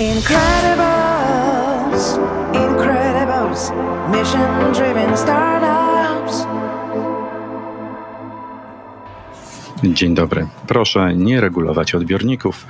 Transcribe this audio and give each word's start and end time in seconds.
Incredibles, 0.00 0.58
Incredibles, 2.54 3.72
mission 4.10 4.72
driven 4.72 5.16
startups. 5.16 6.46
Dzień 9.84 10.14
dobry. 10.14 10.46
Proszę 10.66 11.14
nie 11.14 11.40
regulować 11.40 11.94
odbiorników, 11.94 12.66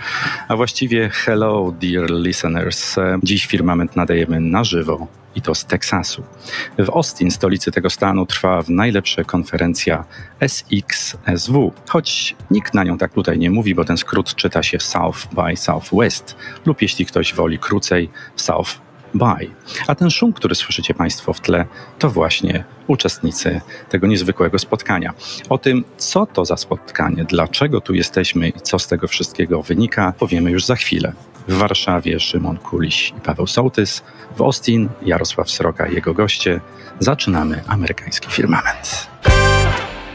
a 0.48 0.56
właściwie 0.56 1.08
hello 1.08 1.74
dear 1.80 2.10
listeners. 2.10 2.96
Dziś 3.22 3.46
firmament 3.46 3.96
nadajemy 3.96 4.40
na 4.40 4.64
żywo 4.64 5.06
i 5.34 5.42
to 5.42 5.54
z 5.54 5.64
Teksasu. 5.64 6.22
W 6.78 6.90
Austin, 6.90 7.30
stolicy 7.30 7.70
tego 7.70 7.90
stanu, 7.90 8.26
trwa 8.26 8.62
najlepsza 8.68 9.24
konferencja 9.24 10.04
SXSW, 10.40 11.72
choć 11.88 12.36
nikt 12.50 12.74
na 12.74 12.84
nią 12.84 12.98
tak 12.98 13.12
tutaj 13.12 13.38
nie 13.38 13.50
mówi, 13.50 13.74
bo 13.74 13.84
ten 13.84 13.96
skrót 13.96 14.34
czyta 14.34 14.62
się 14.62 14.80
South 14.80 15.28
by 15.32 15.56
Southwest 15.56 16.36
lub 16.66 16.82
jeśli 16.82 17.06
ktoś 17.06 17.34
woli 17.34 17.58
krócej 17.58 18.10
South 18.36 18.80
by. 19.14 19.50
A 19.86 19.94
ten 19.94 20.10
szum, 20.10 20.32
który 20.32 20.54
słyszycie 20.54 20.94
Państwo 20.94 21.32
w 21.32 21.40
tle, 21.40 21.66
to 21.98 22.10
właśnie 22.10 22.64
uczestnicy 22.86 23.60
tego 23.88 24.06
niezwykłego 24.06 24.58
spotkania. 24.58 25.14
O 25.48 25.58
tym, 25.58 25.84
co 25.96 26.26
to 26.26 26.44
za 26.44 26.56
spotkanie, 26.56 27.24
dlaczego 27.24 27.80
tu 27.80 27.94
jesteśmy 27.94 28.48
i 28.48 28.60
co 28.60 28.78
z 28.78 28.86
tego 28.86 29.08
wszystkiego 29.08 29.62
wynika, 29.62 30.12
powiemy 30.18 30.50
już 30.50 30.64
za 30.64 30.76
chwilę. 30.76 31.12
W 31.48 31.54
Warszawie 31.54 32.20
Szymon 32.20 32.56
Kuliś 32.56 33.14
i 33.18 33.20
Paweł 33.20 33.46
Sołtys, 33.46 34.02
w 34.36 34.42
Austin 34.42 34.88
Jarosław 35.02 35.50
Sroka 35.50 35.86
i 35.86 35.94
jego 35.94 36.14
goście. 36.14 36.60
Zaczynamy 37.00 37.64
amerykański 37.66 38.30
firmament. 38.30 39.10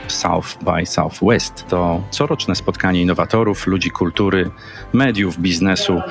South 0.08 0.58
by 0.62 0.86
Southwest 0.86 1.66
to 1.68 2.04
coroczne 2.12 2.56
spotkanie 2.56 3.02
innowatorów, 3.02 3.68
ludzi 3.68 3.92
kultury, 3.92 4.52
mediów, 4.94 5.40
biznesu, 5.40 6.02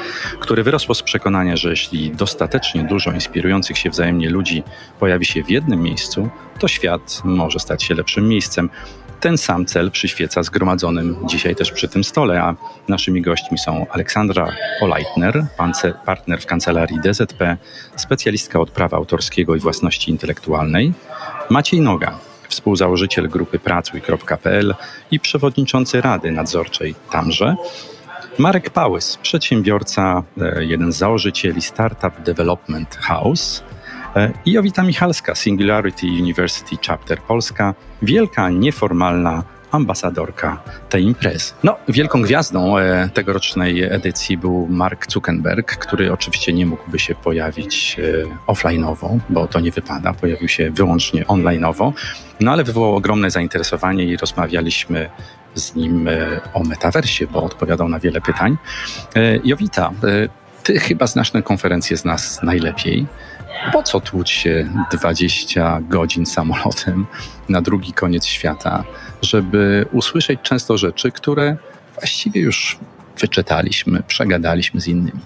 które 0.40 0.62
wyrosło 0.62 0.94
z 0.94 1.02
przekonania, 1.02 1.56
że 1.56 1.70
jeśli 1.70 2.10
dostatecznie 2.10 2.84
dużo 2.84 3.12
inspirujących 3.12 3.78
się 3.78 3.90
wzajemnie 3.90 4.30
ludzi 4.30 4.62
pojawi 5.00 5.24
się 5.24 5.44
w 5.44 5.50
jednym 5.50 5.82
miejscu, 5.82 6.28
to 6.58 6.68
świat 6.68 7.22
może 7.24 7.58
stać 7.58 7.82
się 7.82 7.94
lepszym 7.94 8.28
miejscem. 8.28 8.70
Ten 9.20 9.38
sam 9.38 9.66
cel 9.66 9.90
przyświeca 9.90 10.42
zgromadzonym 10.42 11.16
dzisiaj 11.26 11.56
też 11.56 11.72
przy 11.72 11.88
tym 11.88 12.04
stole, 12.04 12.42
a 12.42 12.54
naszymi 12.88 13.22
gośćmi 13.22 13.58
są 13.58 13.86
Aleksandra 13.90 14.52
Olajtner, 14.80 15.46
partner 16.06 16.40
w 16.40 16.46
kancelarii 16.46 17.00
DZP, 17.00 17.56
specjalistka 17.96 18.60
od 18.60 18.70
prawa 18.70 18.96
autorskiego 18.96 19.56
i 19.56 19.58
własności 19.58 20.10
intelektualnej, 20.10 20.92
Maciej 21.50 21.80
Noga, 21.80 22.18
współzałożyciel 22.48 23.28
grupy 23.28 23.58
Pracuj.pl 23.58 24.74
i 25.10 25.20
przewodniczący 25.20 26.00
Rady 26.00 26.30
Nadzorczej 26.30 26.94
tamże, 27.10 27.56
Marek 28.38 28.70
Pałys, 28.70 29.16
przedsiębiorca, 29.16 30.22
e, 30.40 30.64
jeden 30.64 30.92
z 30.92 30.96
założycieli 30.96 31.62
Startup 31.62 32.22
Development 32.24 32.96
House, 32.96 33.62
i 34.44 34.52
Jowita 34.52 34.82
Michalska, 34.82 35.34
Singularity 35.34 36.06
University 36.06 36.76
Chapter 36.86 37.18
Polska, 37.18 37.74
wielka, 38.02 38.50
nieformalna 38.50 39.42
ambasadorka 39.70 40.62
tej 40.88 41.04
imprezy. 41.04 41.52
No, 41.62 41.76
wielką 41.88 42.22
gwiazdą 42.22 42.78
e, 42.78 43.08
tegorocznej 43.14 43.82
edycji 43.82 44.38
był 44.38 44.66
Mark 44.70 45.12
Zuckerberg, 45.12 45.76
który 45.76 46.12
oczywiście 46.12 46.52
nie 46.52 46.66
mógłby 46.66 46.98
się 46.98 47.14
pojawić 47.14 47.96
e, 47.98 48.52
offline'owo, 48.52 49.18
bo 49.30 49.46
to 49.46 49.60
nie 49.60 49.70
wypada, 49.70 50.12
pojawił 50.12 50.48
się 50.48 50.70
wyłącznie 50.70 51.24
online'owo, 51.24 51.92
no 52.40 52.52
ale 52.52 52.64
wywołał 52.64 52.96
ogromne 52.96 53.30
zainteresowanie 53.30 54.04
i 54.04 54.16
rozmawialiśmy 54.16 55.10
z 55.54 55.74
nim 55.74 56.08
o 56.54 56.64
metaversie, 56.64 57.26
bo 57.26 57.42
odpowiadał 57.42 57.88
na 57.88 57.98
wiele 57.98 58.20
pytań. 58.20 58.56
Jowita, 59.44 59.90
ty 60.62 60.78
chyba 60.78 61.06
znasz 61.06 61.30
tę 61.30 61.42
konferencję 61.42 61.96
z 61.96 62.04
nas 62.04 62.42
najlepiej. 62.42 63.06
Po 63.72 63.82
co 63.82 64.00
tłuc 64.00 64.28
się 64.28 64.70
20 64.92 65.80
godzin 65.88 66.26
samolotem 66.26 67.06
na 67.48 67.62
drugi 67.62 67.92
koniec 67.92 68.26
świata, 68.26 68.84
żeby 69.22 69.86
usłyszeć 69.92 70.40
często 70.42 70.78
rzeczy, 70.78 71.10
które 71.10 71.56
właściwie 71.94 72.40
już 72.40 72.78
wyczytaliśmy, 73.18 74.02
przegadaliśmy 74.06 74.80
z 74.80 74.88
innymi? 74.88 75.20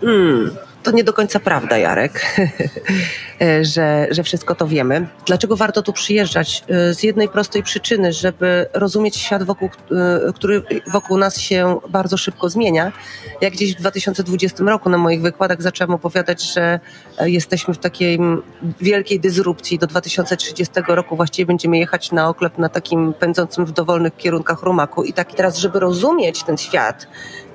Hmm 0.00 0.69
to 0.82 0.90
nie 0.90 1.04
do 1.04 1.12
końca 1.12 1.40
prawda, 1.40 1.78
Jarek, 1.78 2.26
że, 3.74 4.06
że 4.10 4.22
wszystko 4.22 4.54
to 4.54 4.66
wiemy. 4.66 5.06
Dlaczego 5.26 5.56
warto 5.56 5.82
tu 5.82 5.92
przyjeżdżać? 5.92 6.64
Z 6.92 7.02
jednej 7.02 7.28
prostej 7.28 7.62
przyczyny, 7.62 8.12
żeby 8.12 8.66
rozumieć 8.72 9.16
świat, 9.16 9.42
wokół, 9.42 9.70
który 10.34 10.62
wokół 10.86 11.18
nas 11.18 11.38
się 11.38 11.80
bardzo 11.88 12.16
szybko 12.16 12.48
zmienia. 12.48 12.92
Jak 13.40 13.52
gdzieś 13.52 13.74
w 13.74 13.78
2020 13.78 14.64
roku 14.64 14.90
na 14.90 14.98
moich 14.98 15.22
wykładach 15.22 15.62
zaczęłam 15.62 15.94
opowiadać, 15.94 16.52
że 16.54 16.80
jesteśmy 17.20 17.74
w 17.74 17.78
takiej 17.78 18.18
wielkiej 18.80 19.20
dysrupcji. 19.20 19.78
Do 19.78 19.86
2030 19.86 20.74
roku 20.88 21.16
właściwie 21.16 21.46
będziemy 21.46 21.78
jechać 21.78 22.12
na 22.12 22.28
oklep 22.28 22.58
na 22.58 22.68
takim 22.68 23.12
pędzącym 23.14 23.64
w 23.64 23.72
dowolnych 23.72 24.16
kierunkach 24.16 24.62
rumaku. 24.62 25.04
I 25.04 25.12
tak 25.12 25.34
teraz, 25.34 25.56
żeby 25.56 25.80
rozumieć 25.80 26.42
ten 26.42 26.58
świat 26.58 27.06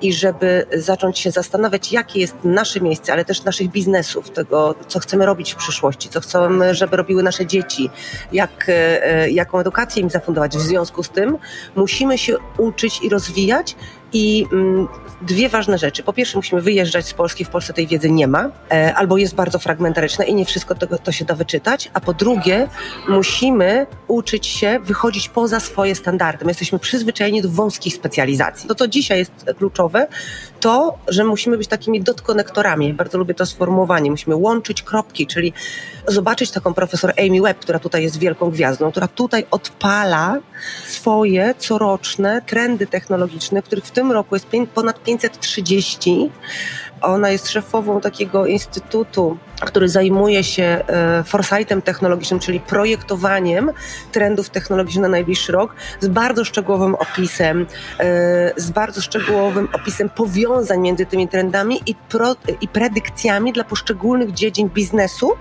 i 0.01 0.13
żeby 0.13 0.65
zacząć 0.73 1.19
się 1.19 1.31
zastanawiać, 1.31 1.91
jakie 1.91 2.19
jest 2.19 2.35
nasze 2.43 2.81
miejsce, 2.81 3.13
ale 3.15 3.25
też 3.25 3.43
naszych 3.43 3.69
biznesów, 3.69 4.29
tego, 4.29 4.75
co 4.87 4.99
chcemy 4.99 5.25
robić 5.25 5.53
w 5.53 5.55
przyszłości, 5.55 6.09
co 6.09 6.21
chcemy, 6.21 6.75
żeby 6.75 6.97
robiły 6.97 7.23
nasze 7.23 7.45
dzieci, 7.45 7.89
jak, 8.31 8.65
e, 8.67 9.29
jaką 9.29 9.59
edukację 9.59 10.01
im 10.01 10.09
zafundować. 10.09 10.57
W 10.57 10.61
związku 10.61 11.03
z 11.03 11.09
tym 11.09 11.37
musimy 11.75 12.17
się 12.17 12.35
uczyć 12.57 13.01
i 13.03 13.09
rozwijać 13.09 13.75
i 14.15 14.45
mm, 14.51 14.87
dwie 15.21 15.49
ważne 15.49 15.77
rzeczy. 15.77 16.03
Po 16.03 16.13
pierwsze, 16.13 16.37
musimy 16.37 16.61
wyjeżdżać 16.61 17.05
z 17.05 17.13
Polski. 17.13 17.45
W 17.45 17.49
Polsce 17.49 17.73
tej 17.73 17.87
wiedzy 17.87 18.11
nie 18.11 18.27
ma, 18.27 18.49
e, 18.71 18.95
albo 18.95 19.17
jest 19.17 19.35
bardzo 19.35 19.59
fragmentaryczna 19.59 20.25
i 20.25 20.35
nie 20.35 20.45
wszystko 20.45 20.75
to, 20.75 20.97
to 20.97 21.11
się 21.11 21.25
da 21.25 21.35
wyczytać. 21.35 21.91
A 21.93 21.99
po 21.99 22.13
drugie, 22.13 22.67
musimy 23.07 23.87
uczyć 24.07 24.47
się 24.47 24.79
wychodzić 24.83 25.29
poza 25.29 25.59
swoje 25.59 25.95
standardy. 25.95 26.45
My 26.45 26.51
jesteśmy 26.51 26.79
przyzwyczajeni 26.79 27.41
do 27.41 27.49
wąskich 27.49 27.95
specjalizacji. 27.95 28.67
To, 28.67 28.75
co 28.75 28.87
dzisiaj 28.87 29.19
jest 29.19 29.31
kluczowe, 29.57 30.07
to, 30.59 30.97
że 31.07 31.23
musimy 31.23 31.57
być 31.57 31.67
takimi 31.67 32.01
dotkonektorami. 32.01 32.93
Bardzo 32.93 33.17
lubię 33.17 33.33
to 33.33 33.45
sformułowanie. 33.45 34.11
Musimy 34.11 34.35
łączyć 34.35 34.83
kropki, 34.83 35.27
czyli 35.27 35.53
zobaczyć 36.07 36.51
taką 36.51 36.73
profesor 36.73 37.13
Amy 37.17 37.41
Webb, 37.41 37.59
która 37.59 37.79
tutaj 37.79 38.03
jest 38.03 38.19
wielką 38.19 38.51
gwiazdą, 38.51 38.91
która 38.91 39.07
tutaj 39.07 39.45
odpala 39.51 40.37
swoje 40.87 41.55
coroczne 41.57 42.41
trendy 42.45 42.87
technologiczne, 42.87 43.61
których 43.61 43.85
w 43.85 43.91
tym 43.91 44.04
roku 44.11 44.35
jest 44.35 44.47
ponad 44.73 45.03
530. 45.03 46.31
Ona 47.01 47.29
jest 47.29 47.49
szefową 47.49 48.01
takiego 48.01 48.45
instytutu, 48.45 49.37
który 49.61 49.89
zajmuje 49.89 50.43
się 50.43 50.63
e, 50.63 51.23
foresightem 51.23 51.81
technologicznym, 51.81 52.39
czyli 52.39 52.59
projektowaniem 52.59 53.71
trendów 54.11 54.49
technologicznych 54.49 55.01
na 55.01 55.09
najbliższy 55.09 55.51
rok, 55.51 55.75
z 55.99 56.07
bardzo 56.07 56.45
szczegółowym 56.45 56.95
opisem, 56.95 57.65
e, 57.99 58.53
z 58.55 58.71
bardzo 58.71 59.01
szczegółowym 59.01 59.67
opisem 59.73 60.09
powiązań 60.09 60.79
między 60.79 61.05
tymi 61.05 61.27
trendami 61.27 61.81
i, 61.85 61.95
pro, 61.95 62.35
i 62.61 62.67
predykcjami 62.67 63.53
dla 63.53 63.63
poszczególnych 63.63 64.33
dziedzin 64.33 64.69
biznesu. 64.69 65.31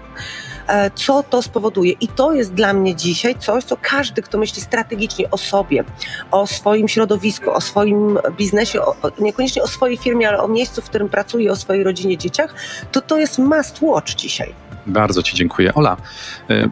E, 0.68 0.90
co 0.90 1.22
to 1.22 1.42
spowoduje. 1.42 1.92
I 1.92 2.08
to 2.08 2.32
jest 2.32 2.54
dla 2.54 2.72
mnie 2.72 2.94
dzisiaj 2.96 3.38
coś, 3.38 3.64
co 3.64 3.76
każdy, 3.82 4.22
kto 4.22 4.38
myśli 4.38 4.62
strategicznie 4.62 5.30
o 5.30 5.38
sobie, 5.38 5.84
o 6.30 6.46
swoim 6.46 6.88
środowisku, 6.88 7.50
o 7.50 7.60
swoim 7.60 8.18
biznesie, 8.36 8.82
o, 8.82 8.94
niekoniecznie 9.18 9.62
o 9.62 9.66
swojej 9.66 9.96
firmie, 9.96 10.28
ale 10.28 10.38
o 10.38 10.48
miejscu, 10.48 10.82
w 10.82 10.84
którym 10.84 11.08
pracuje, 11.08 11.52
o 11.52 11.56
swojej 11.56 11.84
rodzinie, 11.84 12.18
dzieciach, 12.18 12.54
to 12.92 13.00
to 13.00 13.18
jest 13.18 13.38
must 13.38 13.78
watch 13.82 14.14
dzisiaj. 14.14 14.63
Bardzo 14.86 15.22
Ci 15.22 15.36
dziękuję. 15.36 15.74
Ola, 15.74 15.96
y, 16.50 16.70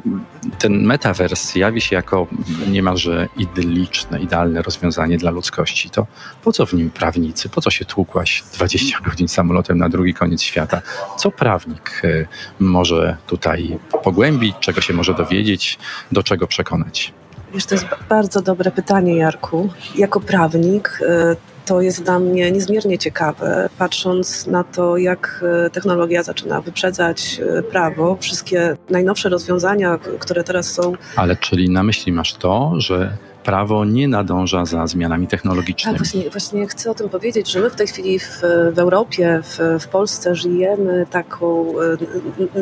ten 0.59 0.83
metavers 0.83 1.55
jawi 1.55 1.81
się 1.81 1.97
jako 1.97 2.27
niemalże 2.69 3.28
idylliczne, 3.37 4.21
idealne 4.21 4.62
rozwiązanie 4.62 5.19
dla 5.19 5.31
ludzkości. 5.31 5.91
To 5.91 6.06
po 6.45 6.53
co 6.53 6.67
w 6.67 6.73
nim 6.73 6.91
prawnicy? 6.91 7.49
Po 7.49 7.61
co 7.61 7.71
się 7.71 7.84
tłukłaś 7.84 8.45
20 8.55 9.00
godzin 9.09 9.28
samolotem 9.28 9.79
na 9.79 9.88
drugi 9.88 10.14
koniec 10.14 10.43
świata? 10.43 10.82
Co 11.19 11.31
prawnik 11.31 12.00
y, 12.05 12.26
może 12.61 13.17
tutaj 13.26 13.79
pogłębić, 14.05 14.56
czego 14.61 14.81
się 14.81 14.94
może 14.94 15.14
dowiedzieć, 15.14 15.79
do 16.12 16.23
czego 16.23 16.47
przekonać? 16.47 17.12
Wiesz, 17.55 17.67
to 17.67 17.75
jest 17.75 17.87
bardzo 18.09 18.43
dobre 18.43 18.70
pytanie, 18.70 19.17
Jarku. 19.17 19.69
Jako 19.94 20.20
prawnik 20.20 20.99
y, 21.00 21.51
to 21.67 21.81
jest 21.81 22.03
dla 22.03 22.19
mnie 22.19 22.50
niezmiernie 22.50 22.99
ciekawe, 22.99 23.69
patrząc 23.79 24.47
na 24.47 24.64
to, 24.64 24.97
jak 24.97 25.44
e, 25.67 25.70
technologia 25.70 26.23
zaczyna 26.23 26.61
wyprzedzać 26.61 27.41
e, 27.59 27.62
prawo. 27.62 28.17
Wszystkie 28.20 28.76
najnowsze 28.91 29.29
rozwiązania, 29.29 29.99
które 30.19 30.44
teraz 30.44 30.73
są. 30.73 30.93
Ale 31.17 31.37
czyli 31.37 31.70
na 31.70 31.82
myśli 31.82 32.12
masz 32.12 32.35
to, 32.35 32.73
że 32.79 33.17
prawo 33.44 33.85
nie 33.85 34.09
nadąża 34.09 34.65
za 34.65 34.87
zmianami 34.87 35.27
technologicznymi. 35.27 35.99
Tak, 35.99 36.06
właśnie, 36.06 36.31
właśnie 36.31 36.67
chcę 36.67 36.91
o 36.91 36.94
tym 36.94 37.09
powiedzieć, 37.09 37.50
że 37.50 37.61
my 37.61 37.71
w 37.71 37.75
tej 37.75 37.87
chwili 37.87 38.19
w, 38.19 38.41
w 38.73 38.79
Europie, 38.79 39.41
w, 39.43 39.83
w 39.83 39.89
Polsce 39.89 40.35
żyjemy 40.35 41.06
taką 41.11 41.73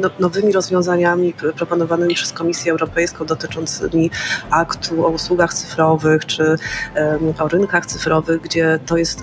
no, 0.00 0.10
nowymi 0.18 0.52
rozwiązaniami 0.52 1.32
proponowanymi 1.56 2.14
przez 2.14 2.32
Komisję 2.32 2.72
Europejską 2.72 3.26
dotyczącymi 3.26 4.10
aktu 4.50 5.06
o 5.06 5.08
usługach 5.08 5.54
cyfrowych 5.54 6.26
czy 6.26 6.42
um, 6.42 6.58
o 7.38 7.48
rynkach 7.48 7.86
cyfrowych, 7.86 8.40
gdzie 8.40 8.78
to 8.86 8.96
jest 8.96 9.22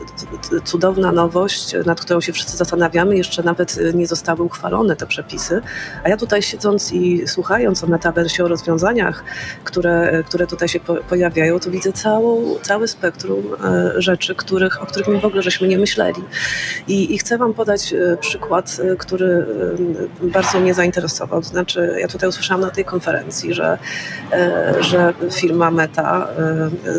cudowna 0.64 1.12
nowość, 1.12 1.76
nad 1.86 2.02
którą 2.02 2.22
się 2.22 2.34
wszyscy 2.34 2.58
zastanawiamy. 2.58 3.18
Jeszcze 3.18 3.44
nawet 3.44 3.80
nie 3.94 4.08
zostały 4.08 4.44
uchwalone 4.44 4.96
te 4.96 5.08
przepisy. 5.08 5.62
A 6.04 6.10
ja 6.10 6.18
tutaj 6.18 6.42
siedząc 6.42 6.94
i 6.94 7.28
słuchając 7.28 7.84
o 7.84 7.88
metaversie, 7.88 8.44
o 8.44 8.48
rozwiązaniach, 8.48 9.24
które, 9.64 10.24
które 10.28 10.48
tutaj 10.48 10.68
się 10.68 10.80
pojawiają, 11.10 11.47
to 11.60 11.72
widzę 11.72 11.94
całą, 11.94 12.56
spektrum 12.88 13.56
e, 13.64 14.02
rzeczy, 14.02 14.36
których, 14.36 14.84
o 14.84 14.86
których 14.86 15.08
my 15.08 15.20
w 15.20 15.26
ogóle 15.26 15.42
żeśmy 15.42 15.68
nie 15.68 15.78
myśleli. 15.78 16.22
I, 16.88 17.16
i 17.16 17.18
chcę 17.18 17.38
Wam 17.38 17.54
podać 17.54 17.94
e, 17.94 18.18
przykład, 18.18 18.78
e, 18.92 18.96
który 18.96 19.46
bardzo 20.22 20.60
mnie 20.60 20.74
zainteresował. 20.74 21.42
To 21.42 21.48
znaczy, 21.48 21.96
ja 22.00 22.08
tutaj 22.08 22.30
usłyszałam 22.30 22.62
na 22.62 22.70
tej 22.70 22.86
konferencji, 22.86 23.54
że, 23.54 23.78
że 24.80 25.14
firma 25.34 25.72
Meta 25.72 26.28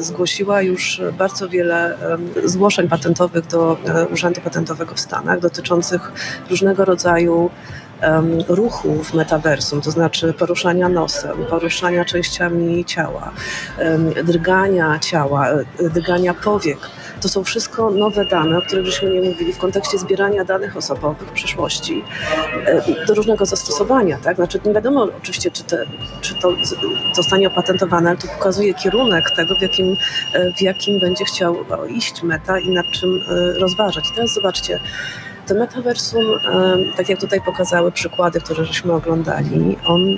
zgłosiła 0.01 0.63
już 0.63 1.01
bardzo 1.19 1.49
wiele 1.49 1.97
zgłoszeń 2.45 2.89
patentowych 2.89 3.47
do 3.47 3.77
Urzędu 4.13 4.41
Patentowego 4.41 4.95
w 4.95 5.01
Stanach 5.01 5.41
dotyczących 5.41 6.13
różnego 6.51 6.85
rodzaju 6.85 7.51
ruchu 8.49 9.05
w 9.05 9.15
metaversum, 9.15 9.81
to 9.81 9.91
znaczy 9.91 10.33
poruszania 10.33 10.89
nosem, 10.89 11.45
poruszania 11.51 12.05
częściami 12.05 12.85
ciała, 12.85 13.33
drgania 14.25 14.99
ciała, 14.99 15.49
e, 15.49 15.91
drgania 15.91 16.35
powiek. 16.35 16.79
To 17.21 17.29
są 17.29 17.45
wszystko 17.45 17.91
nowe 17.91 18.25
dane, 18.25 18.59
o 18.59 18.63
których 18.63 18.87
żeśmy 18.87 19.11
nie 19.11 19.21
mówili 19.21 19.53
w 19.53 19.59
kontekście 19.59 19.99
zbierania 19.99 20.45
danych 20.45 20.77
osobowych 20.77 21.29
w 21.29 21.33
przyszłości 21.33 22.05
e, 22.67 23.07
do 23.07 23.15
różnego 23.15 23.47
zastosowania. 23.47 24.19
Tak? 24.19 24.37
Znaczy, 24.37 24.61
nie 24.65 24.75
wiadomo 24.75 25.09
oczywiście, 25.19 25.51
czy, 25.51 25.65
te, 25.65 25.87
czy 26.21 26.35
to 26.35 26.53
zostanie 27.17 27.49
opatentowane, 27.49 28.11
ale 28.11 28.19
to 28.19 28.29
pokazuje 28.29 28.75
kierunek 28.75 29.31
tego, 29.37 29.55
w 29.55 29.63
jakim, 29.63 29.97
e, 30.35 30.53
w 30.53 30.63
jakim 30.63 31.01
będzie 31.01 31.25
chciał 31.25 31.57
iść 31.89 32.23
meta 32.23 32.59
i 32.59 32.71
nad 32.71 32.87
czym 32.91 33.21
rozważać. 33.61 34.11
I 34.11 34.15
teraz 34.15 34.35
zobaczcie, 34.35 34.81
to 35.49 35.55
metaversum, 35.55 36.25
tak 36.97 37.09
jak 37.09 37.21
tutaj 37.21 37.41
pokazały 37.41 37.93
przykłady, 37.93 38.41
które 38.41 38.65
żeśmy 38.65 38.93
oglądali, 38.93 39.77
on 39.87 40.17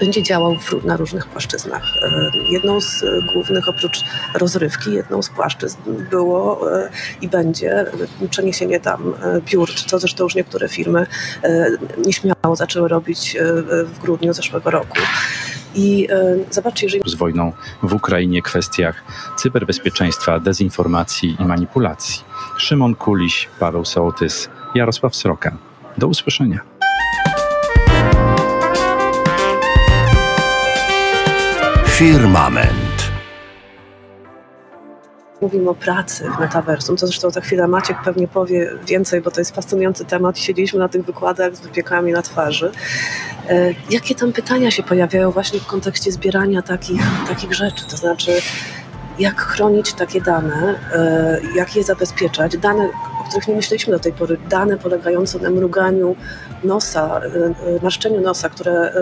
będzie 0.00 0.22
działał 0.22 0.56
w, 0.56 0.84
na 0.84 0.96
różnych 0.96 1.26
płaszczyznach. 1.26 1.82
Jedną 2.50 2.80
z 2.80 3.04
głównych, 3.32 3.68
oprócz 3.68 4.04
rozrywki, 4.34 4.92
jedną 4.92 5.22
z 5.22 5.28
płaszczyzn 5.28 5.78
było 6.10 6.72
e, 6.72 6.90
i 7.20 7.28
będzie 7.28 7.86
przeniesienie 8.30 8.80
tam 8.80 9.14
e, 9.22 9.40
biur, 9.40 9.74
co 9.74 9.98
zresztą 9.98 10.24
już 10.24 10.34
niektóre 10.34 10.68
firmy 10.68 11.06
e, 11.42 11.66
nieśmiało 12.06 12.56
zaczęły 12.56 12.88
robić 12.88 13.36
w 13.84 13.98
grudniu 13.98 14.32
zeszłego 14.32 14.70
roku. 14.70 14.98
I 15.74 16.08
zobaczcie, 16.50 16.86
jeżeli... 16.86 17.10
Z 17.10 17.14
wojną 17.14 17.52
w 17.82 17.94
Ukrainie 17.94 18.42
kwestiach 18.42 19.04
cyberbezpieczeństwa, 19.36 20.40
dezinformacji 20.40 21.36
i 21.40 21.44
manipulacji. 21.44 22.24
Szymon 22.58 22.94
Kuliś, 22.94 23.48
Paweł 23.60 23.84
Sołtys, 23.84 24.48
Jarosław 24.74 25.16
Sroka. 25.16 25.56
Do 25.98 26.06
usłyszenia. 26.06 26.60
Firmament. 31.86 33.10
Mówimy 35.40 35.70
o 35.70 35.74
pracy 35.74 36.30
w 36.36 36.40
metaversum, 36.40 36.96
co 36.96 37.06
zresztą 37.06 37.30
za 37.30 37.40
chwilę 37.40 37.68
Maciek 37.68 37.96
pewnie 38.04 38.28
powie 38.28 38.70
więcej, 38.86 39.20
bo 39.20 39.30
to 39.30 39.40
jest 39.40 39.54
fascynujący 39.54 40.04
temat 40.04 40.38
i 40.38 40.40
siedzieliśmy 40.40 40.78
na 40.78 40.88
tych 40.88 41.04
wykładach 41.04 41.56
z 41.56 41.60
wypiekami 41.60 42.12
na 42.12 42.22
twarzy. 42.22 42.72
E, 43.48 43.74
jakie 43.90 44.14
tam 44.14 44.32
pytania 44.32 44.70
się 44.70 44.82
pojawiają 44.82 45.30
właśnie 45.30 45.60
w 45.60 45.66
kontekście 45.66 46.12
zbierania 46.12 46.62
takich, 46.62 47.02
takich 47.28 47.54
rzeczy? 47.54 47.86
To 47.90 47.96
znaczy, 47.96 48.32
jak 49.18 49.40
chronić 49.40 49.92
takie 49.92 50.20
dane, 50.20 50.74
e, 50.94 51.40
jak 51.56 51.76
je 51.76 51.84
zabezpieczać, 51.84 52.56
dane, 52.56 52.88
których 53.28 53.48
nie 53.48 53.56
myśleliśmy 53.56 53.92
do 53.92 53.98
tej 53.98 54.12
pory, 54.12 54.36
dane 54.48 54.78
polegające 54.78 55.38
na 55.38 55.50
mruganiu 55.50 56.16
nosa, 56.64 57.20
e, 57.20 57.76
e, 57.76 57.82
marszczeniu 57.82 58.20
nosa, 58.20 58.48
które, 58.48 58.92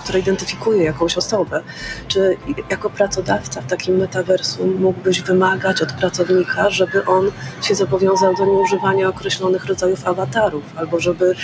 które 0.00 0.18
identyfikuje 0.18 0.84
jakąś 0.84 1.16
osobę. 1.16 1.62
Czy 2.08 2.36
jako 2.70 2.90
pracodawca 2.90 3.60
w 3.60 3.66
takim 3.66 3.96
metaversum 3.96 4.74
mógłbyś 4.80 5.22
wymagać 5.22 5.82
od 5.82 5.92
pracownika, 5.92 6.70
żeby 6.70 7.04
on 7.04 7.30
się 7.62 7.74
zobowiązał 7.74 8.34
do 8.34 8.44
nieużywania 8.46 9.08
określonych 9.08 9.66
rodzajów 9.66 10.06
awatarów, 10.06 10.62
albo 10.76 11.00
żeby 11.00 11.34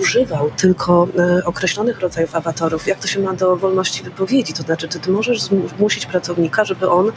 używał 0.00 0.50
tylko 0.50 1.08
określonych 1.44 2.00
rodzajów 2.00 2.36
awatarów? 2.36 2.86
Jak 2.86 2.98
to 2.98 3.06
się 3.06 3.20
ma 3.20 3.32
do 3.32 3.56
wolności 3.56 4.02
wypowiedzi? 4.02 4.52
To 4.52 4.62
znaczy, 4.62 4.88
czy 4.88 4.98
ty 4.98 5.10
możesz 5.10 5.42
zmusić 5.76 6.06
pracownika, 6.06 6.64
żeby 6.64 6.90
on 6.90 7.12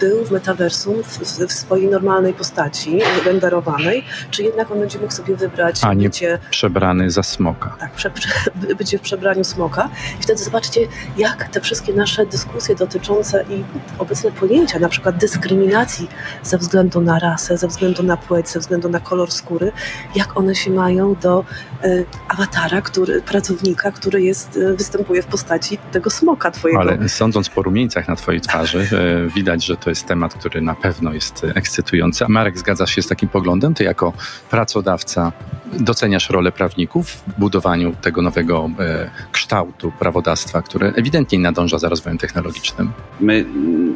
był 0.00 0.24
w 0.24 0.30
metaversum 0.30 1.02
w, 1.02 1.18
w 1.48 1.52
swojej 1.52 1.88
normalnej 1.88 2.34
postaci, 2.34 3.00
renderowanej, 3.24 4.04
czy 4.30 4.42
jednak 4.42 4.70
on 4.70 4.78
będzie 4.78 4.98
mógł 4.98 5.12
sobie 5.12 5.36
wybrać 5.36 5.84
A 5.84 5.94
nie 5.94 6.08
bycie, 6.08 6.38
przebrany 6.50 7.10
za 7.10 7.22
smoka. 7.22 7.76
Tak, 7.80 7.92
prze, 7.92 8.10
prze, 8.10 8.30
będzie 8.78 8.98
w 8.98 9.00
przebraniu 9.00 9.44
smoka. 9.44 9.90
I 10.20 10.22
wtedy 10.22 10.44
zobaczcie, 10.44 10.80
jak 11.16 11.48
te 11.48 11.60
wszystkie 11.60 11.92
nasze 11.92 12.26
dyskusje 12.26 12.74
dotyczące 12.74 13.44
i 13.50 13.64
obecne 13.98 14.32
pojęcia, 14.32 14.78
na 14.78 14.88
przykład 14.88 15.16
dyskryminacji 15.16 16.08
ze 16.42 16.58
względu 16.58 17.00
na 17.00 17.18
rasę, 17.18 17.58
ze 17.58 17.68
względu 17.68 18.02
na 18.02 18.16
płeć, 18.16 18.48
ze 18.48 18.60
względu 18.60 18.88
na 18.88 19.00
kolor 19.00 19.32
skóry, 19.32 19.72
jak 20.14 20.36
one 20.36 20.54
się 20.54 20.70
mają 20.70 21.14
do 21.14 21.44
y, 21.84 22.04
awatara, 22.28 22.82
który, 22.82 23.22
pracownika, 23.22 23.92
który 23.92 24.22
jest, 24.22 24.56
y, 24.56 24.76
występuje 24.76 25.22
w 25.22 25.26
postaci 25.26 25.78
tego 25.92 26.10
smoka 26.10 26.50
twojego. 26.50 26.80
Ale 26.80 27.08
sądząc 27.08 27.48
po 27.48 27.62
rumieńcach 27.62 28.08
na 28.08 28.16
twojej 28.16 28.40
twarzy, 28.40 28.88
widać, 29.34 29.64
że 29.64 29.76
to 29.76 29.90
jest 29.90 30.06
temat, 30.06 30.34
który 30.34 30.60
na 30.60 30.74
pewno 30.74 31.12
jest 31.12 31.46
ekscytujący. 31.54 32.24
A 32.24 32.28
Marek, 32.28 32.58
zgadzasz 32.58 32.94
się 32.94 33.02
z 33.02 33.08
takim 33.08 33.28
poglądem? 33.28 33.74
Ty 33.74 33.84
jako 33.84 34.12
pracodawca 34.50 35.32
doceniasz 35.80 36.30
rolę 36.30 36.52
prawników 36.52 37.08
w 37.10 37.40
budowaniu 37.40 37.94
tego 38.02 38.22
nowego 38.22 38.70
e, 38.78 39.10
kształtu 39.32 39.92
prawodawstwa, 39.98 40.62
które 40.62 40.92
ewidentnie 40.96 41.38
nadąża 41.38 41.78
za 41.78 41.88
rozwojem 41.88 42.18
technologicznym? 42.18 42.92
My 43.20 43.44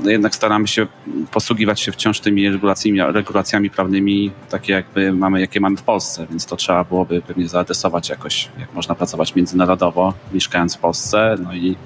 no 0.02 0.10
jednak 0.10 0.34
staramy 0.34 0.68
się 0.68 0.86
posługiwać 1.32 1.80
się 1.80 1.92
wciąż 1.92 2.20
tymi 2.20 2.50
regulacjami, 2.50 3.00
regulacjami 3.00 3.70
prawnymi, 3.70 4.30
takie 4.50 4.72
jakby 4.72 5.12
mamy, 5.12 5.40
jakie 5.40 5.60
mamy 5.60 5.76
w 5.76 5.82
Polsce, 5.82 6.26
więc 6.30 6.46
to 6.46 6.56
trzeba 6.56 6.84
byłoby 6.84 7.22
pewnie 7.22 7.48
zaadresować 7.48 8.08
jakoś, 8.08 8.48
jak 8.58 8.74
można 8.74 8.94
pracować 8.94 9.34
międzynarodowo, 9.34 10.14
mieszkając 10.32 10.76
w 10.76 10.78
Polsce, 10.78 11.36
no 11.42 11.54
i 11.54 11.76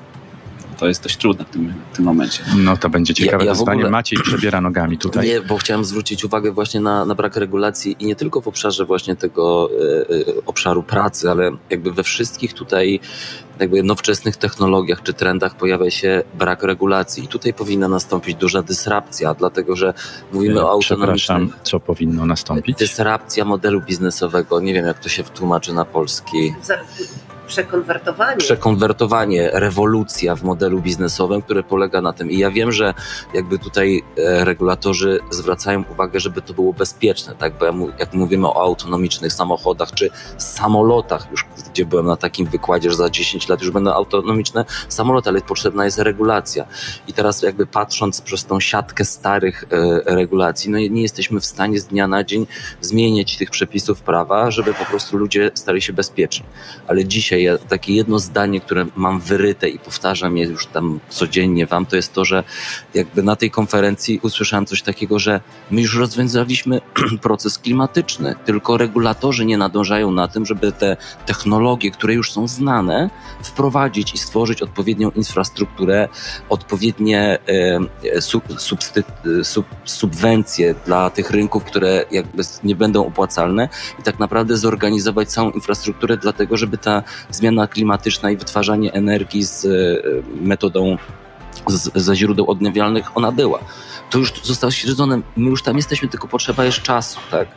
to 0.81 0.89
jest 0.89 1.03
dość 1.03 1.17
trudne 1.17 1.45
w 1.45 1.51
tym, 1.51 1.75
w 1.93 1.97
tym 1.97 2.05
momencie. 2.05 2.43
No 2.57 2.77
to 2.77 2.89
będzie 2.89 3.15
ciekawe 3.15 3.45
ja, 3.45 3.49
ja 3.49 3.55
wyzwanie. 3.55 3.79
Ogóle... 3.79 3.91
Maciej 3.91 4.19
przebiera 4.19 4.61
nogami 4.61 4.99
tutaj. 4.99 5.27
Nie, 5.29 5.41
bo 5.41 5.59
chciałem 5.59 5.85
zwrócić 5.85 6.25
uwagę 6.25 6.53
właśnie 6.53 6.81
na, 6.81 7.05
na 7.05 7.15
brak 7.15 7.37
regulacji 7.37 7.97
i 7.99 8.07
nie 8.07 8.17
tylko 8.17 8.41
w 8.41 8.49
obszarze 8.49 8.85
właśnie 8.85 9.17
tego 9.17 9.71
e, 9.71 10.01
e 10.15 10.47
obszaru 10.47 10.83
pracy, 10.83 11.31
ale 11.31 11.51
jakby 11.71 11.93
we 11.93 12.03
wszystkich 12.03 12.55
tutaj 12.55 13.01
jakby 13.59 13.83
nowoczesnych 13.83 14.37
technologiach 14.37 15.03
czy 15.03 15.15
trendach 15.15 15.57
pojawia 15.57 15.91
się 15.91 16.23
brak 16.35 16.63
regulacji. 16.63 17.25
I 17.25 17.29
tutaj 17.29 17.55
powinna 17.55 17.89
nastąpić 17.89 18.35
duża 18.35 18.63
dysrapcja, 18.63 19.35
dlatego 19.35 19.77
że 19.77 19.95
mówimy 20.33 20.65
o 20.65 20.71
autonomicznym... 20.71 21.17
Przepraszam, 21.17 21.53
co 21.63 21.81
powinno 21.81 22.27
nastąpić? 22.27 22.79
Dysrapcja 22.79 23.45
modelu 23.45 23.81
biznesowego. 23.81 24.61
Nie 24.61 24.75
wiem, 24.75 24.87
jak 24.87 24.99
to 24.99 25.09
się 25.09 25.23
wtłumaczy 25.25 25.73
na 25.73 25.85
polski. 25.85 26.55
Przekonwertowanie. 27.51 28.37
Przekonwertowanie, 28.37 29.51
rewolucja 29.53 30.37
w 30.37 30.43
modelu 30.43 30.81
biznesowym, 30.81 31.43
które 31.43 31.63
polega 31.63 32.01
na 32.01 32.13
tym. 32.13 32.31
I 32.31 32.39
ja 32.39 32.51
wiem, 32.51 32.73
że 32.73 32.95
jakby 33.35 33.59
tutaj 33.59 34.03
e, 34.19 34.45
regulatorzy 34.45 35.21
zwracają 35.31 35.85
uwagę, 35.93 36.21
żeby 36.21 36.43
to 36.43 36.55
było 36.55 36.73
bezpieczne, 36.73 37.35
tak? 37.35 37.59
Bo 37.59 37.67
jak 37.99 38.15
mówimy 38.15 38.49
o 38.49 38.63
autonomicznych 38.63 39.33
samochodach 39.33 39.93
czy 39.93 40.11
samolotach, 40.39 41.31
już 41.31 41.45
gdzie 41.73 41.87
byłem 41.87 42.07
na 42.07 42.17
takim 42.17 42.47
wykładzie, 42.47 42.91
że 42.91 42.97
za 42.97 43.11
10 43.11 43.49
lat 43.49 43.61
już 43.61 43.71
będą 43.71 43.93
autonomiczne 43.93 44.65
samoloty, 44.89 45.31
ale 45.31 45.41
potrzebna 45.41 45.85
jest 45.85 45.99
regulacja. 45.99 46.67
I 47.09 47.13
teraz 47.13 47.43
jakby 47.43 47.67
patrząc 47.67 48.21
przez 48.21 48.45
tą 48.45 48.61
siatkę 48.61 49.05
starych 49.05 49.65
e, 49.71 50.15
regulacji, 50.15 50.71
no 50.71 50.79
nie 50.79 51.03
jesteśmy 51.03 51.41
w 51.41 51.47
stanie 51.47 51.81
z 51.81 51.87
dnia 51.87 52.09
na 52.09 52.25
dzień 52.25 52.47
zmieniać 52.81 53.37
tych 53.37 53.51
przepisów 53.51 54.03
prawa, 54.03 54.51
żeby 54.51 54.75
po 54.75 54.85
prostu 54.85 55.17
ludzie 55.17 55.51
stali 55.55 55.83
się 55.83 55.93
bezpieczni. 55.93 56.47
Ale 56.87 57.05
dzisiaj 57.05 57.40
ja, 57.43 57.59
takie 57.59 57.95
jedno 57.95 58.19
zdanie, 58.19 58.61
które 58.61 58.87
mam 58.97 59.21
wyryte 59.21 59.69
i 59.69 59.79
powtarzam 59.79 60.37
je 60.37 60.45
już 60.45 60.67
tam 60.67 61.01
codziennie 61.09 61.67
wam, 61.67 61.87
to 61.87 61.97
jest 61.97 62.13
to, 62.13 62.25
że 62.25 62.45
jakby 62.95 63.23
na 63.23 63.37
tej 63.37 63.51
konferencji 63.51 64.21
usłyszałem 64.23 64.67
coś 64.67 64.83
takiego, 64.83 65.19
że 65.19 65.41
my 65.71 65.81
już 65.81 65.97
rozwiązaliśmy 65.97 66.80
proces 67.23 67.59
klimatyczny, 67.59 68.35
tylko 68.45 68.77
regulatorzy 68.77 69.45
nie 69.45 69.59
nadążają 69.59 70.11
na 70.11 70.29
tym, 70.29 70.47
żeby 70.47 70.73
te 70.73 70.97
technologie, 71.27 71.91
które 71.91 72.15
już 72.15 72.33
są 72.33 72.49
znane, 72.49 73.11
wprowadzić 73.43 74.15
i 74.15 74.19
stworzyć 74.19 74.63
odpowiednią 74.63 75.11
infrastrukturę, 75.11 76.09
odpowiednie 76.49 77.39
e, 78.17 78.21
sub, 78.21 78.45
substy, 78.61 79.05
sub, 79.43 79.67
subwencje 79.85 80.75
dla 80.87 81.11
tych 81.11 81.31
rynków, 81.31 81.65
które 81.65 82.05
jakby 82.11 82.43
nie 82.65 82.77
będą 82.77 83.07
opłacalne 83.07 83.69
i 83.99 84.03
tak 84.03 84.19
naprawdę 84.19 84.57
zorganizować 84.57 85.29
całą 85.29 85.51
infrastrukturę 85.51 86.17
dlatego, 86.17 86.57
żeby 86.57 86.79
ta 86.79 87.03
zmiana 87.31 87.67
klimatyczna 87.67 88.31
i 88.31 88.37
wytwarzanie 88.37 88.93
energii 88.93 89.45
z 89.45 89.65
e, 89.65 89.69
metodą 90.45 90.99
z, 91.67 91.91
ze 91.95 92.17
źródeł 92.17 92.51
odnawialnych 92.51 93.17
ona 93.17 93.33
była 93.33 93.59
to 94.11 94.19
już 94.19 94.33
zostało 94.43 94.71
stwierdzone, 94.71 95.21
my 95.37 95.51
już 95.51 95.63
tam 95.63 95.77
jesteśmy, 95.77 96.09
tylko 96.09 96.29
potrzeba 96.29 96.65
jeszcze 96.65 96.83
czasu, 96.83 97.21
tak? 97.31 97.49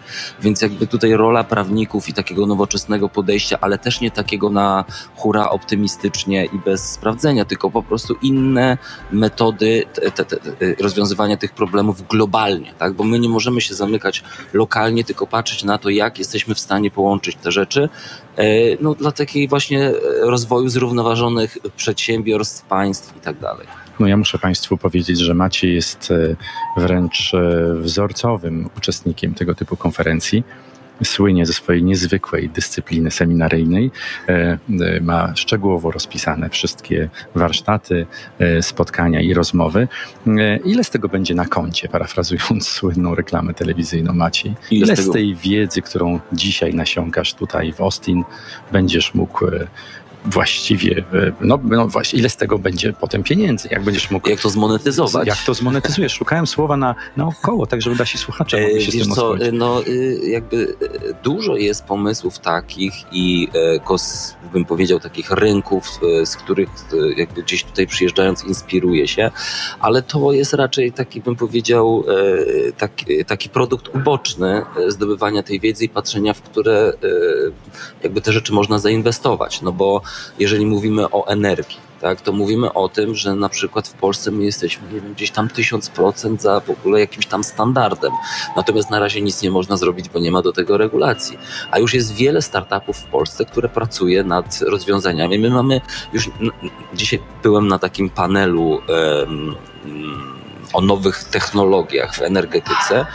Więc 0.41 0.61
jakby 0.61 0.87
tutaj 0.87 1.13
rola 1.13 1.43
prawników 1.43 2.09
i 2.09 2.13
takiego 2.13 2.45
nowoczesnego 2.45 3.09
podejścia, 3.09 3.57
ale 3.61 3.77
też 3.77 4.01
nie 4.01 4.11
takiego 4.11 4.49
na 4.49 4.85
hura 5.15 5.49
optymistycznie 5.49 6.45
i 6.45 6.59
bez 6.65 6.91
sprawdzenia, 6.91 7.45
tylko 7.45 7.71
po 7.71 7.83
prostu 7.83 8.15
inne 8.21 8.77
metody 9.11 9.83
te, 9.93 10.11
te, 10.11 10.25
te, 10.25 10.37
rozwiązywania 10.79 11.37
tych 11.37 11.53
problemów 11.53 12.07
globalnie, 12.07 12.73
tak? 12.79 12.93
Bo 12.93 13.03
my 13.03 13.19
nie 13.19 13.29
możemy 13.29 13.61
się 13.61 13.75
zamykać 13.75 14.23
lokalnie, 14.53 15.03
tylko 15.03 15.27
patrzeć 15.27 15.63
na 15.63 15.77
to, 15.77 15.89
jak 15.89 16.19
jesteśmy 16.19 16.55
w 16.55 16.59
stanie 16.59 16.91
połączyć 16.91 17.35
te 17.35 17.51
rzeczy, 17.51 17.89
e, 18.35 18.45
no 18.81 18.93
dla 18.95 19.11
takiej 19.11 19.47
właśnie 19.47 19.91
rozwoju 20.21 20.69
zrównoważonych 20.69 21.57
przedsiębiorstw, 21.75 22.65
państw 22.65 23.17
i 23.17 23.19
tak 23.19 23.39
dalej. 23.39 23.67
No 23.99 24.07
ja 24.07 24.17
muszę 24.17 24.39
Państwu 24.39 24.77
powiedzieć, 24.77 25.19
że 25.19 25.33
Maciej 25.33 25.75
jest 25.75 26.11
e, 26.11 26.35
wręcz 26.77 27.33
e, 27.33 27.73
wzorcowym 27.75 28.69
uczestnikiem 28.77 29.33
tego 29.33 29.55
typu 29.55 29.77
konferencji 29.77 30.43
słynie 31.03 31.45
ze 31.45 31.53
swojej 31.53 31.83
niezwykłej 31.83 32.49
dyscypliny 32.49 33.11
seminaryjnej. 33.11 33.91
E, 34.27 34.57
ma 35.01 35.35
szczegółowo 35.35 35.91
rozpisane 35.91 36.49
wszystkie 36.49 37.09
warsztaty, 37.35 38.05
spotkania 38.61 39.21
i 39.21 39.33
rozmowy. 39.33 39.87
Ile 40.65 40.83
z 40.83 40.89
tego 40.89 41.09
będzie 41.09 41.35
na 41.35 41.45
koncie, 41.45 41.89
parafrazując 41.89 42.67
słynną 42.77 43.15
reklamę 43.15 43.53
telewizyjną 43.53 44.13
Maciej? 44.13 44.53
Ile, 44.71 44.85
Ile 44.85 44.95
z, 44.95 44.99
z 44.99 45.11
tej 45.11 45.35
wiedzy, 45.35 45.81
którą 45.81 46.19
dzisiaj 46.33 46.73
nasiąkasz 46.73 47.33
tutaj 47.33 47.73
w 47.73 47.81
Austin, 47.81 48.23
będziesz 48.71 49.13
mógł 49.13 49.45
właściwie, 50.25 51.03
e, 51.13 51.31
no, 51.41 51.59
no 51.63 51.87
właśnie, 51.87 52.19
ile 52.19 52.29
z 52.29 52.35
tego 52.35 52.59
będzie 52.59 52.93
potem 52.93 53.23
pieniędzy, 53.23 53.69
jak 53.71 53.83
będziesz 53.83 54.11
mógł... 54.11 54.29
Jak 54.29 54.39
to 54.39 54.49
zmonetyzować? 54.49 55.27
Jak 55.27 55.37
to 55.37 55.53
zmonetyzujesz? 55.53 56.13
Szukałem 56.13 56.47
słowa 56.47 56.77
na 56.77 56.95
naokoło, 57.17 57.65
tak 57.65 57.81
żeby 57.81 57.95
nasi 57.95 58.17
słuchacze 58.17 58.61
mogli 58.61 58.81
się 58.81 58.91
Wiesz 58.91 59.01
z 59.01 59.05
tym 59.05 59.15
co, 59.15 59.35
no 59.53 59.83
y, 59.87 60.19
jakby 60.23 60.57
y, 60.57 60.77
dużo 61.23 61.55
jest 61.55 61.85
pomysłów 61.85 62.39
takich 62.39 62.93
i 63.11 63.47
e, 63.55 63.79
bym 64.53 64.65
powiedział 64.65 64.99
takich 64.99 65.31
rynków, 65.31 65.99
e, 66.21 66.25
z 66.25 66.35
których 66.35 66.69
jakby 67.17 67.43
gdzieś 67.43 67.63
tutaj 67.63 67.87
przyjeżdżając 67.87 68.43
inspiruje 68.43 69.07
się, 69.07 69.31
ale 69.79 70.01
to 70.01 70.31
jest 70.31 70.53
raczej 70.53 70.91
taki 70.91 71.21
bym 71.21 71.35
powiedział 71.35 72.03
taki, 72.77 73.25
taki 73.25 73.49
produkt 73.49 73.95
uboczny 73.95 74.61
zdobywania 74.87 75.43
tej 75.43 75.59
wiedzy 75.59 75.85
i 75.85 75.89
patrzenia, 75.89 76.33
w 76.33 76.41
które 76.41 76.93
jakby 78.03 78.21
te 78.21 78.31
rzeczy 78.31 78.53
można 78.53 78.79
zainwestować, 78.79 79.61
no 79.61 79.71
bo 79.71 80.01
jeżeli 80.39 80.65
mówimy 80.65 81.09
o 81.09 81.27
energii, 81.27 81.77
tak, 82.01 82.21
to 82.21 82.31
mówimy 82.31 82.73
o 82.73 82.89
tym, 82.89 83.15
że 83.15 83.35
na 83.35 83.49
przykład 83.49 83.87
w 83.87 83.93
Polsce 83.93 84.31
my 84.31 84.43
jesteśmy 84.43 84.87
nie 84.93 85.01
wiem, 85.01 85.13
gdzieś 85.13 85.31
tam 85.31 85.49
tysiąc 85.49 85.89
procent 85.89 86.41
za 86.41 86.59
w 86.59 86.69
ogóle 86.69 86.99
jakimś 86.99 87.25
tam 87.25 87.43
standardem. 87.43 88.11
Natomiast 88.55 88.89
na 88.89 88.99
razie 88.99 89.21
nic 89.21 89.41
nie 89.41 89.51
można 89.51 89.77
zrobić, 89.77 90.09
bo 90.09 90.19
nie 90.19 90.31
ma 90.31 90.41
do 90.41 90.51
tego 90.51 90.77
regulacji. 90.77 91.37
A 91.71 91.79
już 91.79 91.93
jest 91.93 92.13
wiele 92.13 92.41
startupów 92.41 92.97
w 92.97 93.03
Polsce, 93.03 93.45
które 93.45 93.69
pracuje 93.69 94.23
nad 94.23 94.59
rozwiązaniami. 94.61 95.39
My 95.39 95.49
mamy 95.49 95.81
już, 96.13 96.29
dzisiaj 96.93 97.19
byłem 97.43 97.67
na 97.67 97.79
takim 97.79 98.09
panelu 98.09 98.81
o 100.73 100.81
nowych 100.81 101.23
technologiach 101.23 102.15
w 102.15 102.21
energetyce, 102.21 103.05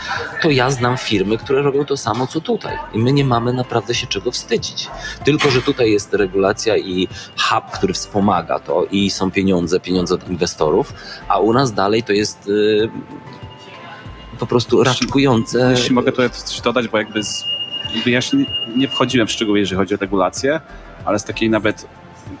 to 0.41 0.49
ja 0.49 0.71
znam 0.71 0.97
firmy, 0.97 1.37
które 1.37 1.61
robią 1.61 1.85
to 1.85 1.97
samo 1.97 2.27
co 2.27 2.41
tutaj. 2.41 2.77
I 2.93 2.99
my 2.99 3.13
nie 3.13 3.25
mamy 3.25 3.53
naprawdę 3.53 3.95
się 3.95 4.07
czego 4.07 4.31
wstydzić. 4.31 4.87
Tylko, 5.23 5.51
że 5.51 5.61
tutaj 5.61 5.91
jest 5.91 6.13
regulacja 6.13 6.77
i 6.77 7.07
hub, 7.37 7.65
który 7.73 7.93
wspomaga 7.93 8.59
to 8.59 8.85
i 8.91 9.09
są 9.09 9.31
pieniądze, 9.31 9.79
pieniądze 9.79 10.15
od 10.15 10.29
inwestorów, 10.29 10.93
a 11.27 11.39
u 11.39 11.53
nas 11.53 11.73
dalej 11.73 12.03
to 12.03 12.13
jest 12.13 12.47
yy, 12.47 12.89
po 14.39 14.47
prostu 14.47 14.83
raczkujące. 14.83 15.71
Jeśli 15.71 15.95
mogę 15.95 16.11
to 16.11 16.29
coś 16.29 16.61
dodać, 16.61 16.87
bo 16.87 16.97
jakby, 16.97 17.23
z, 17.23 17.45
jakby 17.95 18.11
ja 18.11 18.19
nie 18.75 18.87
wchodziłem 18.87 19.27
w 19.27 19.31
szczegóły, 19.31 19.59
jeżeli 19.59 19.77
chodzi 19.77 19.95
o 19.95 19.97
regulację, 19.97 20.61
ale 21.05 21.19
z 21.19 21.23
takiej 21.23 21.49
nawet 21.49 21.85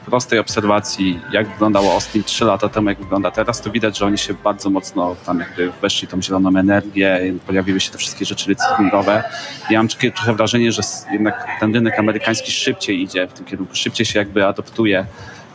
prostej 0.05 0.39
obserwacji, 0.39 1.19
jak 1.31 1.49
wyglądało 1.49 1.93
Austin 1.93 2.23
3 2.23 2.45
lata 2.45 2.69
temu, 2.69 2.89
jak 2.89 2.99
wygląda 2.99 3.31
teraz, 3.31 3.61
to 3.61 3.71
widać, 3.71 3.97
że 3.97 4.05
oni 4.05 4.17
się 4.17 4.33
bardzo 4.33 4.69
mocno 4.69 5.15
tam 5.25 5.39
jakby 5.39 5.71
weszli 5.81 6.07
tą 6.07 6.21
zieloną 6.21 6.59
energię, 6.59 7.33
pojawiły 7.47 7.79
się 7.79 7.91
te 7.91 7.97
wszystkie 7.97 8.25
rzeczy 8.25 8.49
recyklingowe. 8.49 9.23
Ja 9.69 9.79
mam 9.79 9.87
takie 9.87 10.11
trochę 10.11 10.33
wrażenie, 10.33 10.71
że 10.71 10.81
jednak 11.11 11.47
ten 11.59 11.73
rynek 11.73 11.99
amerykański 11.99 12.51
szybciej 12.51 13.01
idzie 13.01 13.27
w 13.27 13.33
tym 13.33 13.45
kierunku, 13.45 13.75
szybciej 13.75 14.05
się 14.05 14.19
jakby 14.19 14.45
adoptuje 14.45 15.05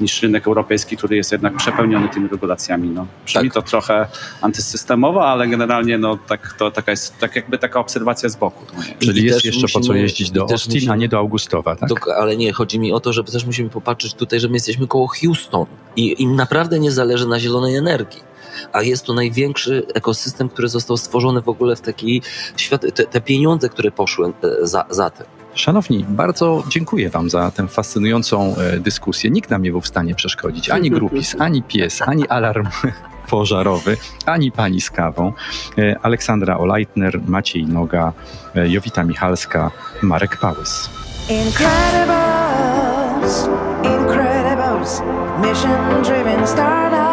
niż 0.01 0.23
rynek 0.23 0.47
europejski, 0.47 0.97
który 0.97 1.17
jest 1.17 1.33
jednak 1.33 1.57
przepełniony 1.57 2.09
tymi 2.09 2.29
regulacjami. 2.29 2.89
No. 2.89 3.07
Brzmi 3.27 3.43
tak. 3.43 3.53
to 3.55 3.63
trochę 3.63 4.07
antysystemowo, 4.41 5.29
ale 5.29 5.49
generalnie 5.49 5.99
no, 5.99 6.19
tak, 6.29 6.55
to 6.59 6.71
taka 6.71 6.91
jest 6.91 7.19
tak 7.19 7.37
jakby 7.37 7.59
taka 7.59 7.81
obserwacja 7.81 8.29
z 8.29 8.37
boku. 8.37 8.65
Czyli 8.99 9.25
jest 9.25 9.45
jeszcze 9.45 9.63
musimy, 9.63 9.83
po 9.83 9.87
co 9.87 9.95
jeździć 9.95 10.31
do 10.31 10.43
Austin, 10.43 10.75
musimy, 10.75 10.93
a 10.93 10.97
nie 10.97 11.09
do 11.09 11.19
Augustowa, 11.19 11.77
tak? 11.77 11.89
Do, 11.89 11.97
ale 12.17 12.37
nie, 12.37 12.53
chodzi 12.53 12.79
mi 12.79 12.93
o 12.93 13.01
to, 13.01 13.13
że 13.13 13.25
też 13.25 13.45
musimy 13.45 13.71
popatrzeć 13.71 14.15
tutaj, 14.15 14.41
że 14.41 14.49
my 14.49 14.55
jesteśmy 14.55 14.87
koło 14.87 15.07
Houston 15.07 15.67
i 15.97 16.23
im 16.23 16.37
naprawdę 16.37 16.79
nie 16.79 16.91
zależy 16.91 17.29
na 17.29 17.41
zielonej 17.41 17.77
energii 17.77 18.35
a 18.73 18.83
jest 18.83 19.05
to 19.05 19.15
największy 19.15 19.87
ekosystem, 19.95 20.49
który 20.49 20.69
został 20.69 20.97
stworzony 20.97 21.43
w 21.43 21.49
ogóle 21.49 21.77
w 21.77 21.81
taki 21.81 22.23
świat, 22.57 22.83
te, 22.95 23.05
te 23.05 23.21
pieniądze, 23.21 23.69
które 23.69 23.91
poszły 23.91 24.27
e, 24.27 24.33
za, 24.63 24.85
za 24.91 25.11
tym. 25.11 25.27
Szanowni, 25.55 26.05
bardzo 26.09 26.65
dziękuję 26.69 27.11
Wam 27.11 27.31
za 27.31 27.51
tę 27.51 27.69
fascynującą 27.69 28.57
e, 28.57 28.81
dyskusję. 28.81 29.31
Nikt 29.31 29.51
nam 29.51 29.63
nie 29.63 29.71
był 29.71 29.81
w 29.81 29.87
stanie 29.87 30.15
przeszkodzić. 30.15 30.71
Ani 30.71 30.91
grupis, 30.97 31.37
ani 31.39 31.63
pies, 31.63 32.03
ani 32.03 32.29
alarm 32.29 32.67
pożarowy, 33.31 33.97
ani 34.27 34.53
pani 34.53 34.81
z 34.81 34.91
kawą. 34.91 35.33
E, 35.79 35.99
Aleksandra 36.03 36.59
Olajtner, 36.59 37.21
Maciej 37.27 37.67
Noga, 37.67 38.13
e, 38.55 38.69
Jowita 38.69 39.05
Michalska, 39.05 39.71
Marek 40.03 40.37
Pałys. 40.37 40.91
Incredibles, 41.31 43.49
incredibles, 43.83 45.03
mission-driven 45.43 46.47
startups. 46.47 47.04